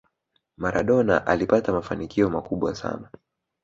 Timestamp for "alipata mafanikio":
1.27-2.29